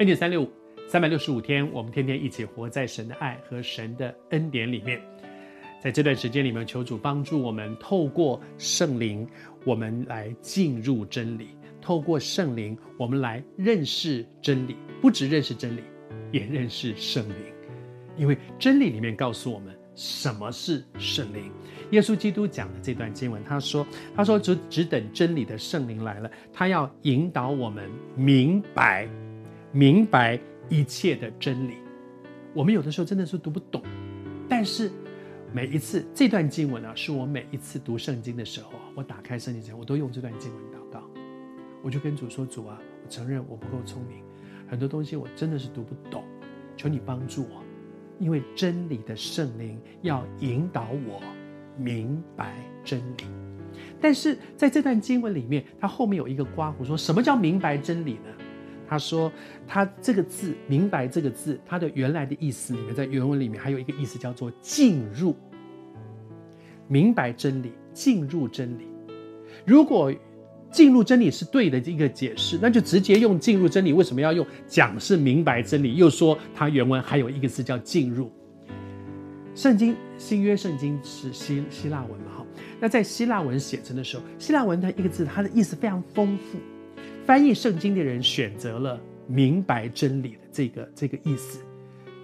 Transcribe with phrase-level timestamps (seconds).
[0.00, 0.48] 恩典三六五，
[0.88, 4.98] 三百六十五天，我们天天一起活在神的爱和神的恩典里面。
[5.78, 9.28] 在这段时间里面，求主帮助我们，透过圣灵，
[9.62, 11.48] 我们来进入真理；
[11.82, 14.74] 透过圣灵，我们来认识真理。
[15.02, 15.82] 不只认识真理，
[16.32, 17.52] 也认识圣灵，
[18.16, 21.52] 因为真理里面告诉我们什么是圣灵。
[21.90, 23.86] 耶稣基督讲的这段经文，他说
[24.16, 27.86] ：“他说只只等真理的圣灵来了，他要引导我们
[28.16, 29.06] 明白。”
[29.72, 30.38] 明白
[30.68, 31.74] 一切的真理，
[32.52, 33.80] 我们有的时候真的是读不懂，
[34.48, 34.90] 但是
[35.52, 41.08] 每一次这段经文呢、啊，是我每一次读圣经的时候，我打开圣经前，我都用这段经文祷告，
[41.84, 44.24] 我就跟主说：“主啊，我承认我不够聪明，
[44.68, 46.24] 很多东西我真的是读不懂，
[46.76, 47.62] 求你帮助我，
[48.18, 51.22] 因为真理的圣灵要引导我
[51.78, 53.24] 明白真理。”
[54.00, 58.30] 但是在这段经文里面，它后面有一个括弧，说什么叫明白真理呢？
[58.90, 59.30] 他说
[59.68, 65.36] ：“他这个字‘明白’这个字，它的原来的意思里面，在原文里面还有一个意思叫做‘进入’。
[66.88, 68.88] 明白真理，进入真理。
[69.64, 70.12] 如果
[70.72, 73.92] 进入真理是对的一个解释，那就直接用‘进入真理’。
[73.94, 75.94] 为什么要用讲是明白真理？
[75.94, 78.28] 又说它原文还有一个字叫‘进入’。
[79.54, 82.38] 圣经新约圣经是希希腊文嘛？
[82.38, 82.46] 哈，
[82.80, 86.58] 那在希腊文写成的时候，希腊文它一个字，它的意思非常丰富。”
[87.24, 91.60] 翻译圣经的人选择了明白真理的这个这个意思，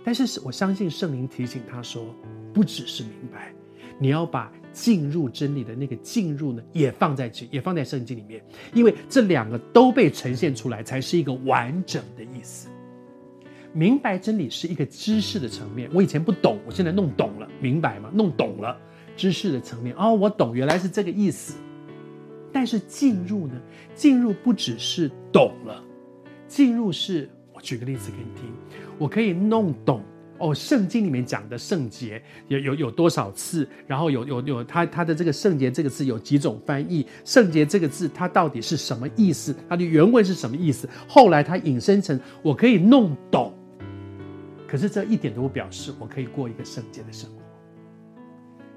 [0.04, 2.14] 但是我相信圣灵提醒他说，
[2.52, 3.54] 不只是明白，
[3.98, 8.42] 你要把进入真理的那个进入呢，也放在这，也放在圣经里面，
[8.74, 12.68] 因为这两个都被呈现出来，才是一个完整的意思。
[13.72, 18.10] 明白真理是一个知识的层面，我以前不懂，我现在弄懂了，明白吗？
[18.12, 18.76] 弄懂了
[19.16, 21.54] 知识的层面，哦，我懂，原来是这个意思。
[22.56, 23.60] 但是进入呢？
[23.94, 25.84] 进入不只是懂了，
[26.48, 28.50] 进入是我举个例子给你听，
[28.96, 30.02] 我可以弄懂
[30.38, 30.54] 哦。
[30.54, 33.68] 圣经里面讲的圣洁有有有多少次？
[33.86, 37.06] 然后有有有它它的这个圣洁这个字有几种翻译？
[37.26, 39.54] 圣洁这个字它到底是什么意思？
[39.68, 40.88] 它的原文是什么意思？
[41.06, 43.52] 后来它引申成我可以弄懂，
[44.66, 47.36] 可是这一点都不表示我可以过一个圣洁的生活。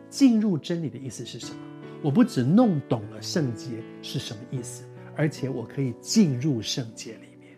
[0.10, 1.60] 进入真理的意思是什么？
[2.02, 7.58] 我不只弄懂了圣洁是什么意思，而且我可以进入圣洁里面。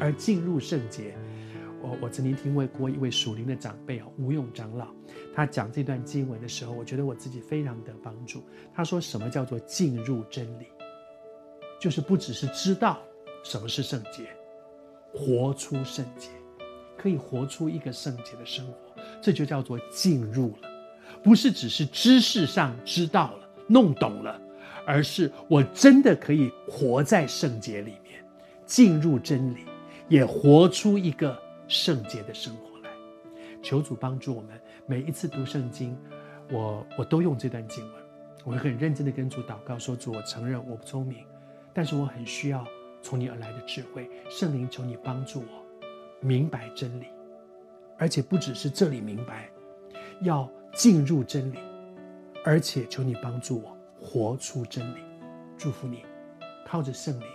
[0.00, 1.16] 而进入圣洁，
[1.80, 4.88] 我我曾经听过过一位属灵的长辈啊，吴用长老，
[5.34, 8.42] 他讲这段经文的时候，我觉得我自己非常得帮助。
[8.74, 10.66] 他说：“什么叫做进入真理？
[11.80, 12.98] 就是不只是知道
[13.44, 14.28] 什么是圣洁，
[15.12, 16.30] 活出圣洁，
[16.96, 18.74] 可以活出一个圣洁的生活，
[19.22, 20.68] 这就叫做进入了，
[21.22, 24.40] 不是只是知识上知道了。”弄懂了，
[24.84, 28.24] 而是我真的可以活在圣洁里面，
[28.64, 29.58] 进入真理，
[30.08, 32.90] 也活出一个圣洁的生活来。
[33.62, 35.96] 求主帮助我们，每一次读圣经，
[36.50, 38.02] 我我都用这段经文，
[38.44, 41.24] 我会很认真的跟主祷告，说主，我承认我不聪明，
[41.74, 42.66] 但是我很需要
[43.02, 45.66] 从你而来的智慧，圣灵求你帮助我
[46.20, 47.06] 明白真理，
[47.98, 49.50] 而且不只是这里明白，
[50.22, 51.58] 要进入真理。
[52.44, 55.00] 而且求你帮助我活出真理，
[55.56, 56.04] 祝福你，
[56.64, 57.26] 靠着圣灵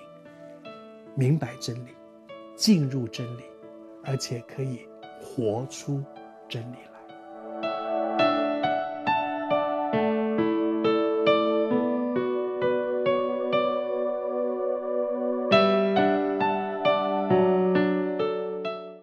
[1.15, 1.89] 明白真理，
[2.55, 3.43] 进入真理，
[4.03, 4.87] 而且可以
[5.21, 6.03] 活出
[6.47, 6.92] 真理了。